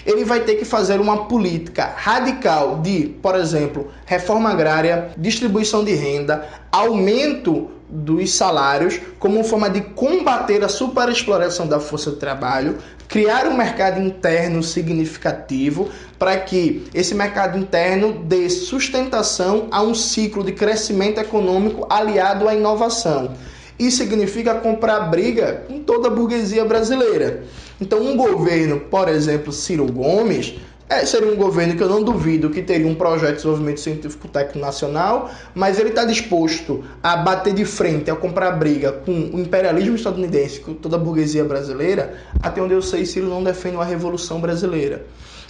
Ele 0.05 0.25
vai 0.25 0.41
ter 0.41 0.55
que 0.55 0.65
fazer 0.65 0.99
uma 0.99 1.25
política 1.25 1.93
radical 1.95 2.79
de, 2.79 3.15
por 3.21 3.35
exemplo, 3.35 3.91
reforma 4.05 4.49
agrária, 4.49 5.11
distribuição 5.17 5.83
de 5.83 5.93
renda, 5.93 6.47
aumento 6.71 7.69
dos 7.87 8.33
salários 8.33 8.99
como 9.19 9.43
forma 9.43 9.69
de 9.69 9.81
combater 9.81 10.63
a 10.63 10.69
superexploração 10.69 11.67
da 11.67 11.79
força 11.79 12.11
de 12.11 12.17
trabalho, 12.17 12.77
criar 13.11 13.45
um 13.45 13.57
mercado 13.57 13.99
interno 13.99 14.63
significativo 14.63 15.89
para 16.17 16.37
que 16.37 16.87
esse 16.93 17.13
mercado 17.13 17.59
interno 17.59 18.13
dê 18.23 18.49
sustentação 18.49 19.67
a 19.69 19.81
um 19.81 19.93
ciclo 19.93 20.45
de 20.45 20.53
crescimento 20.53 21.19
econômico 21.19 21.85
aliado 21.89 22.47
à 22.47 22.55
inovação. 22.55 23.35
Isso 23.77 23.97
significa 23.97 24.55
comprar 24.55 25.01
briga 25.09 25.65
com 25.67 25.79
toda 25.79 26.07
a 26.07 26.11
burguesia 26.11 26.63
brasileira. 26.63 27.43
Então, 27.81 27.99
um 28.01 28.15
governo, 28.15 28.79
por 28.79 29.09
exemplo, 29.09 29.51
Ciro 29.51 29.91
Gomes, 29.91 30.53
é, 30.91 31.05
seria 31.05 31.31
um 31.31 31.37
governo 31.37 31.73
que 31.77 31.81
eu 31.81 31.87
não 31.87 32.03
duvido 32.03 32.49
que 32.49 32.61
teria 32.61 32.85
um 32.85 32.93
projeto 32.93 33.29
de 33.29 33.35
desenvolvimento 33.37 33.79
científico 33.79 34.27
técnico 34.27 34.59
nacional, 34.59 35.31
mas 35.55 35.79
ele 35.79 35.87
está 35.87 36.03
disposto 36.03 36.83
a 37.01 37.15
bater 37.15 37.53
de 37.53 37.63
frente, 37.63 38.11
a 38.11 38.15
comprar 38.15 38.51
briga 38.51 38.91
com 38.91 39.11
o 39.11 39.39
imperialismo 39.39 39.95
estadunidense, 39.95 40.59
com 40.59 40.73
toda 40.73 40.97
a 40.97 40.99
burguesia 40.99 41.45
brasileira, 41.45 42.15
até 42.43 42.61
onde 42.61 42.73
eu 42.73 42.81
sei, 42.81 43.05
Ciro 43.05 43.29
não 43.29 43.41
defende 43.41 43.77
uma 43.77 43.85
revolução 43.85 44.41
brasileira. 44.41 45.05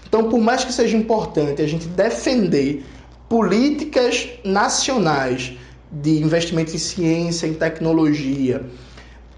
Então, 0.08 0.30
por 0.30 0.40
mais 0.40 0.64
que 0.64 0.72
seja 0.72 0.96
importante 0.96 1.60
a 1.60 1.68
gente 1.68 1.88
defender 1.88 2.86
políticas 3.28 4.30
nacionais 4.46 5.54
de 5.92 6.22
investimento 6.22 6.76
em 6.76 6.78
ciência, 6.78 7.48
em 7.48 7.56
tecnologia, 7.56 8.62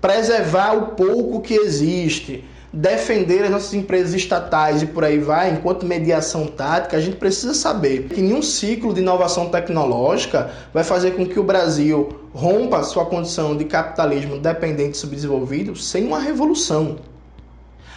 preservar 0.01 0.73
o 0.73 0.87
pouco 0.97 1.39
que 1.39 1.53
existe, 1.53 2.43
defender 2.73 3.43
as 3.43 3.51
nossas 3.51 3.73
empresas 3.75 4.15
estatais 4.15 4.81
e 4.81 4.87
por 4.87 5.03
aí 5.03 5.19
vai, 5.19 5.51
enquanto 5.51 5.85
mediação 5.85 6.47
tática, 6.47 6.97
a 6.97 6.99
gente 6.99 7.17
precisa 7.17 7.53
saber 7.53 8.05
que 8.05 8.19
nenhum 8.19 8.41
ciclo 8.41 8.91
de 8.91 8.99
inovação 8.99 9.49
tecnológica 9.49 10.49
vai 10.73 10.83
fazer 10.83 11.11
com 11.11 11.23
que 11.23 11.39
o 11.39 11.43
Brasil 11.43 12.09
rompa 12.33 12.83
sua 12.83 13.05
condição 13.05 13.55
de 13.55 13.65
capitalismo 13.65 14.39
dependente 14.39 14.95
e 14.95 14.97
subdesenvolvido 14.97 15.75
sem 15.75 16.07
uma 16.07 16.19
revolução. 16.19 17.12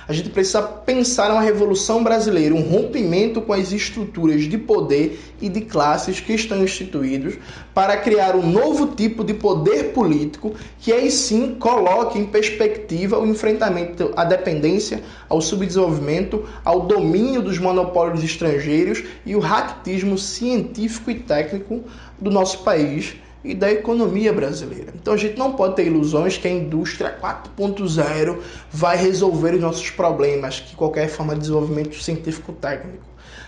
A 0.09 0.13
gente 0.13 0.31
precisa 0.31 0.63
pensar 0.63 1.33
uma 1.33 1.41
revolução 1.41 2.05
brasileira, 2.05 2.55
um 2.55 2.61
rompimento 2.61 3.41
com 3.43 3.53
as 3.53 3.73
estruturas 3.73 4.45
de 4.45 4.57
poder 4.57 5.19
e 5.41 5.49
de 5.49 5.63
classes 5.63 6.21
que 6.21 6.33
estão 6.33 6.63
instituídos 6.63 7.35
para 7.75 7.97
criar 7.97 8.37
um 8.37 8.49
novo 8.49 8.95
tipo 8.95 9.25
de 9.25 9.35
poder 9.35 9.93
político 9.93 10.55
que 10.79 10.93
aí 10.93 11.11
sim 11.11 11.57
coloque 11.59 12.21
em 12.21 12.25
perspectiva 12.25 13.19
o 13.19 13.27
enfrentamento 13.27 14.13
à 14.17 14.25
dependência, 14.25 15.03
ao 15.29 15.41
subdesenvolvimento, 15.41 16.45
ao 16.65 16.83
domínio 16.83 17.43
dos 17.43 17.59
monopólios 17.59 18.23
estrangeiros 18.23 19.03
e 19.25 19.35
o 19.35 19.41
raquitismo 19.41 20.17
científico 20.17 21.11
e 21.11 21.17
técnico 21.17 21.83
do 22.21 22.31
nosso 22.31 22.61
país 22.61 23.17
e 23.47 23.55
da 23.55 23.71
economia 23.71 24.33
brasileira. 24.33 24.93
Então 24.95 25.15
a 25.15 25.17
gente 25.17 25.39
não 25.39 25.53
pode 25.53 25.77
ter 25.77 25.87
ilusões 25.87 26.37
que 26.37 26.49
a 26.49 26.51
indústria 26.51 27.17
4.0 27.21 28.39
vai 28.71 28.97
resolver 28.97 29.55
os 29.55 29.61
nossos 29.61 29.89
problemas, 29.91 30.61
que 30.61 30.75
qualquer 30.75 31.09
forma 31.09 31.35
de 31.35 31.41
desenvolvimento 31.41 31.95
científico 32.03 32.53
técnico. 32.53 33.05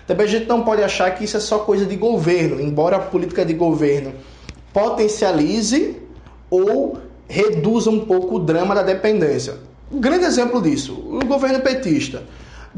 Também 0.07 0.27
a 0.27 0.29
gente 0.29 0.47
não 0.47 0.63
pode 0.63 0.83
achar 0.83 1.11
que 1.15 1.25
isso 1.25 1.37
é 1.37 1.41
só 1.41 1.59
coisa 1.59 1.85
de 1.85 1.97
governo, 1.97 2.61
embora 2.61 2.97
a 2.97 3.01
política 3.01 3.45
de 3.45 3.53
governo 3.53 4.15
potencialize 4.73 5.97
ou 6.49 6.99
reduza 7.29 7.91
um 7.91 8.01
pouco 8.01 8.37
o 8.37 8.39
drama 8.39 8.75
da 8.75 8.83
dependência. 8.83 9.57
Um 9.91 10.01
grande 10.01 10.25
exemplo 10.25 10.63
disso, 10.63 10.93
o 10.95 11.25
governo 11.27 11.61
petista. 11.61 12.23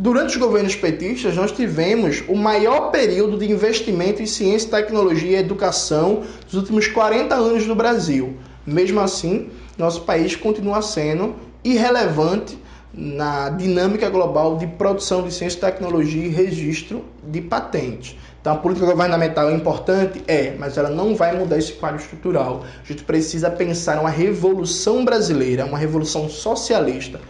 Durante 0.02 0.30
os 0.30 0.36
governos 0.38 0.74
petistas, 0.74 1.36
nós 1.36 1.52
tivemos 1.52 2.24
o 2.26 2.34
maior 2.34 2.90
período 2.90 3.36
de 3.36 3.52
investimento 3.52 4.22
em 4.22 4.26
ciência, 4.26 4.70
tecnologia 4.70 5.32
e 5.32 5.40
educação 5.40 6.22
dos 6.46 6.54
últimos 6.54 6.88
40 6.88 7.34
anos 7.34 7.66
no 7.66 7.74
Brasil. 7.74 8.38
Mesmo 8.64 8.98
assim, 8.98 9.50
nosso 9.76 10.00
país 10.04 10.34
continua 10.34 10.80
sendo 10.80 11.36
irrelevante 11.62 12.58
na 12.94 13.50
dinâmica 13.50 14.08
global 14.08 14.56
de 14.56 14.66
produção 14.66 15.22
de 15.22 15.34
ciência, 15.34 15.60
tecnologia 15.60 16.24
e 16.24 16.30
registro 16.30 17.04
de 17.22 17.42
patentes. 17.42 18.16
Então, 18.40 18.54
a 18.54 18.56
política 18.56 18.86
governamental 18.86 19.50
é 19.50 19.54
importante? 19.54 20.24
É, 20.26 20.54
mas 20.58 20.78
ela 20.78 20.88
não 20.88 21.14
vai 21.14 21.36
mudar 21.36 21.58
esse 21.58 21.74
quadro 21.74 22.00
estrutural. 22.00 22.64
A 22.82 22.86
gente 22.86 23.04
precisa 23.04 23.50
pensar 23.50 24.00
uma 24.00 24.08
revolução 24.08 25.04
brasileira, 25.04 25.66
uma 25.66 25.76
revolução 25.76 26.26
socialista, 26.26 27.20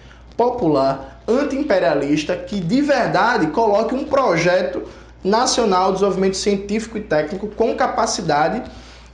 popular, 0.40 1.22
anti-imperialista 1.28 2.34
que 2.34 2.60
de 2.60 2.80
verdade 2.80 3.48
coloque 3.48 3.94
um 3.94 4.06
projeto 4.06 4.84
nacional 5.22 5.88
de 5.88 5.98
desenvolvimento 5.98 6.38
científico 6.38 6.96
e 6.96 7.02
técnico 7.02 7.48
com 7.48 7.76
capacidade 7.76 8.62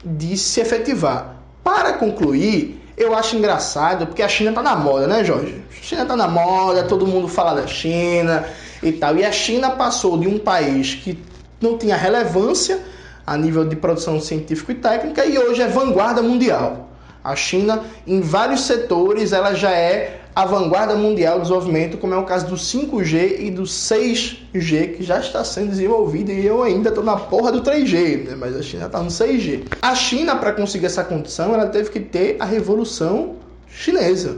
de 0.05 0.37
se 0.37 0.61
efetivar. 0.61 1.35
Para 1.65 1.95
concluir, 1.95 2.81
eu 2.97 3.12
acho 3.12 3.35
engraçado 3.35 4.07
porque 4.07 4.23
a 4.23 4.29
China 4.29 4.51
está 4.51 4.62
na 4.62 4.77
moda, 4.77 5.09
né, 5.09 5.25
Jorge? 5.25 5.61
A 5.69 5.83
China 5.83 6.03
está 6.03 6.15
na 6.15 6.29
moda, 6.29 6.85
todo 6.85 7.05
mundo 7.05 7.27
fala 7.27 7.61
da 7.61 7.67
China 7.67 8.45
e 8.81 8.93
tal. 8.93 9.17
E 9.17 9.25
a 9.25 9.33
China 9.33 9.71
passou 9.71 10.17
de 10.17 10.29
um 10.29 10.39
país 10.39 10.95
que 10.95 11.19
não 11.61 11.77
tinha 11.77 11.97
relevância 11.97 12.79
a 13.27 13.37
nível 13.37 13.65
de 13.65 13.75
produção 13.75 14.21
científica 14.21 14.71
e 14.71 14.77
técnica 14.77 15.27
e 15.27 15.37
hoje 15.37 15.61
é 15.61 15.67
vanguarda 15.67 16.23
mundial. 16.23 16.89
A 17.25 17.35
China, 17.35 17.83
em 18.07 18.21
vários 18.21 18.61
setores, 18.61 19.33
ela 19.33 19.53
já 19.53 19.73
é 19.73 20.21
a 20.37 20.44
vanguarda 20.44 20.94
mundial 20.94 21.37
do 21.37 21.42
desenvolvimento, 21.44 21.96
como 21.96 22.12
é 22.12 22.16
o 22.18 22.25
caso 22.25 22.46
do 22.46 22.57
5G 22.57 23.40
e 23.40 23.51
do 23.51 23.62
6G, 23.62 24.96
que 24.96 25.03
já 25.03 25.18
está 25.18 25.42
sendo 25.42 25.70
desenvolvido 25.70 26.31
e 26.31 26.44
eu 26.44 26.62
ainda 26.62 26.90
estou 26.90 27.03
na 27.03 27.16
porra 27.16 27.51
do 27.51 27.62
3G, 27.62 28.29
né? 28.29 28.37
mas 28.37 28.55
a 28.55 28.61
China 28.61 28.85
está 28.85 29.03
no 29.03 29.09
6G. 29.09 29.64
A 29.81 29.94
China, 29.94 30.37
para 30.37 30.53
conseguir 30.53 30.85
essa 30.85 31.03
condição, 31.03 31.55
ela 31.55 31.68
teve 31.68 31.88
que 31.88 32.01
ter 32.01 32.37
a 32.38 32.44
revolução 32.44 33.37
chinesa. 33.66 34.37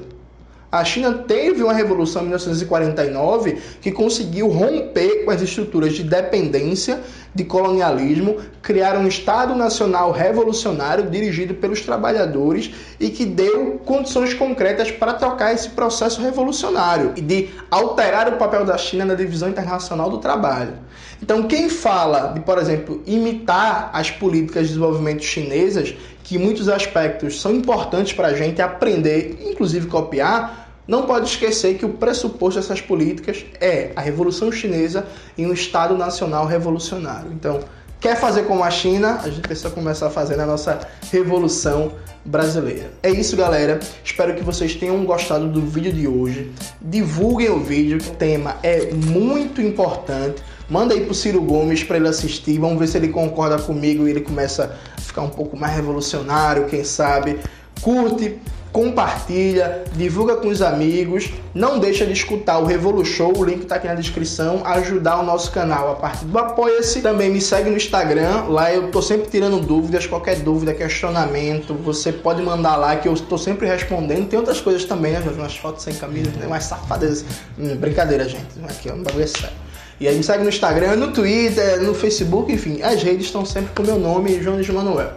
A 0.70 0.84
China 0.84 1.24
teve 1.26 1.62
uma 1.62 1.72
revolução 1.72 2.20
em 2.20 2.26
1949 2.26 3.56
que 3.80 3.90
conseguiu 3.90 4.48
romper 4.48 5.24
com 5.24 5.30
as 5.30 5.40
estruturas 5.40 5.94
de 5.94 6.02
dependência, 6.02 7.00
de 7.34 7.42
colonialismo, 7.44 8.36
criar 8.60 8.98
um 8.98 9.08
Estado 9.08 9.54
Nacional 9.54 10.12
revolucionário 10.12 11.08
dirigido 11.08 11.54
pelos 11.54 11.80
trabalhadores 11.80 12.70
e 13.00 13.08
que 13.08 13.24
deu 13.24 13.80
condições 13.82 14.34
concretas 14.34 14.90
para 14.90 15.14
tocar 15.14 15.54
esse 15.54 15.70
processo 15.70 16.20
revolucionário 16.20 17.14
e 17.16 17.22
de 17.22 17.48
alterar 17.70 18.28
o 18.28 18.36
papel 18.36 18.66
da 18.66 18.76
China 18.76 19.06
na 19.06 19.14
divisão 19.14 19.48
internacional 19.48 20.10
do 20.10 20.18
trabalho. 20.18 20.74
Então, 21.22 21.44
quem 21.44 21.68
fala 21.70 22.32
de, 22.34 22.40
por 22.40 22.58
exemplo, 22.58 23.02
imitar 23.06 23.90
as 23.92 24.10
políticas 24.10 24.64
de 24.64 24.68
desenvolvimento 24.68 25.24
chinesas, 25.24 25.94
que 26.28 26.36
muitos 26.36 26.68
aspectos 26.68 27.40
são 27.40 27.54
importantes 27.54 28.12
para 28.12 28.28
a 28.28 28.34
gente 28.34 28.60
aprender, 28.60 29.38
inclusive 29.48 29.86
copiar, 29.86 30.68
não 30.86 31.06
pode 31.06 31.26
esquecer 31.26 31.78
que 31.78 31.86
o 31.86 31.94
pressuposto 31.94 32.60
dessas 32.60 32.82
políticas 32.82 33.46
é 33.58 33.92
a 33.96 34.02
Revolução 34.02 34.52
Chinesa 34.52 35.06
em 35.38 35.46
um 35.46 35.54
Estado 35.54 35.96
Nacional 35.96 36.44
revolucionário. 36.44 37.32
Então, 37.32 37.60
quer 37.98 38.14
fazer 38.20 38.42
como 38.42 38.62
a 38.62 38.70
China, 38.70 39.20
a 39.22 39.30
gente 39.30 39.40
precisa 39.40 39.70
começar 39.70 40.08
a 40.08 40.10
fazer 40.10 40.38
a 40.38 40.44
nossa 40.44 40.78
Revolução 41.10 41.92
Brasileira. 42.26 42.90
É 43.02 43.08
isso, 43.08 43.34
galera. 43.34 43.80
Espero 44.04 44.34
que 44.34 44.42
vocês 44.42 44.74
tenham 44.74 45.02
gostado 45.06 45.48
do 45.48 45.62
vídeo 45.62 45.94
de 45.94 46.06
hoje. 46.06 46.52
Divulguem 46.78 47.48
o 47.48 47.60
vídeo, 47.60 47.96
o 48.06 48.16
tema 48.16 48.56
é 48.62 48.92
muito 48.92 49.62
importante. 49.62 50.42
Manda 50.68 50.94
aí 50.94 51.04
pro 51.04 51.14
Ciro 51.14 51.40
Gomes 51.40 51.82
para 51.82 51.96
ele 51.96 52.08
assistir. 52.08 52.58
Vamos 52.58 52.78
ver 52.78 52.88
se 52.88 52.96
ele 52.98 53.08
concorda 53.08 53.58
comigo 53.58 54.06
e 54.06 54.10
ele 54.10 54.20
começa 54.20 54.76
a 54.96 55.00
ficar 55.00 55.22
um 55.22 55.30
pouco 55.30 55.56
mais 55.56 55.74
revolucionário, 55.74 56.66
quem 56.66 56.84
sabe. 56.84 57.38
Curte, 57.80 58.38
compartilha, 58.72 59.84
divulga 59.96 60.36
com 60.36 60.48
os 60.48 60.60
amigos, 60.60 61.30
não 61.54 61.78
deixa 61.78 62.04
de 62.04 62.12
escutar 62.12 62.58
o 62.58 62.64
Revolu 62.64 63.04
Show, 63.04 63.32
o 63.36 63.44
link 63.44 63.62
está 63.62 63.76
aqui 63.76 63.86
na 63.86 63.94
descrição, 63.94 64.62
ajudar 64.64 65.20
o 65.20 65.22
nosso 65.24 65.50
canal 65.50 65.92
a 65.92 65.94
partir 65.94 66.26
do 66.26 66.38
Apoia-se. 66.38 67.00
Também 67.00 67.30
me 67.30 67.40
segue 67.40 67.70
no 67.70 67.76
Instagram, 67.76 68.44
lá 68.48 68.72
eu 68.72 68.90
tô 68.90 69.00
sempre 69.00 69.28
tirando 69.30 69.58
dúvidas, 69.60 70.06
qualquer 70.06 70.36
dúvida, 70.40 70.74
questionamento, 70.74 71.74
você 71.74 72.12
pode 72.12 72.42
mandar 72.42 72.76
lá 72.76 72.96
que 72.96 73.08
eu 73.08 73.14
estou 73.14 73.38
sempre 73.38 73.66
respondendo. 73.66 74.28
Tem 74.28 74.38
outras 74.38 74.60
coisas 74.60 74.84
também, 74.84 75.12
né, 75.12 75.22
umas 75.34 75.56
fotos 75.56 75.82
sem 75.82 75.94
camisa, 75.94 76.30
né, 76.38 76.46
umas 76.46 76.64
safadas. 76.64 77.24
Hum, 77.58 77.76
brincadeira, 77.76 78.28
gente, 78.28 78.46
aqui 78.68 78.88
é 78.88 78.92
um 78.92 79.02
bagulho 79.02 79.26
sério. 79.26 79.67
E 80.00 80.06
aí 80.06 80.16
me 80.16 80.22
segue 80.22 80.42
no 80.42 80.48
Instagram, 80.48 80.96
no 80.96 81.12
Twitter, 81.12 81.82
no 81.82 81.94
Facebook, 81.94 82.52
enfim, 82.52 82.82
as 82.82 83.02
redes 83.02 83.26
estão 83.26 83.44
sempre 83.44 83.70
com 83.74 83.82
o 83.82 83.86
meu 83.86 83.98
nome, 83.98 84.38
Jones 84.38 84.68
Manuel. 84.68 85.12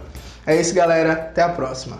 É 0.46 0.60
isso, 0.60 0.74
galera. 0.74 1.12
Até 1.12 1.42
a 1.42 1.48
próxima. 1.48 1.90